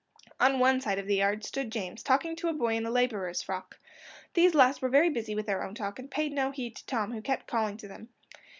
On 0.39 0.57
one 0.57 0.81
side 0.81 0.97
of 0.97 1.05
the 1.05 1.17
yard 1.17 1.43
stood 1.45 1.71
James, 1.71 2.01
talking 2.01 2.35
to 2.37 2.47
a 2.47 2.53
boy 2.53 2.73
in 2.75 2.87
a 2.87 2.89
labourer's 2.89 3.43
frock. 3.43 3.77
These 4.33 4.55
last 4.55 4.81
were 4.81 4.89
very 4.89 5.11
busy 5.11 5.35
with 5.35 5.45
their 5.45 5.61
own 5.61 5.75
talk, 5.75 5.99
and 5.99 6.09
paid 6.09 6.31
no 6.33 6.49
heed 6.49 6.75
to 6.77 6.85
Tom, 6.87 7.11
who 7.11 7.21
kept 7.21 7.45
calling 7.45 7.77
to 7.77 7.87
them. 7.87 8.09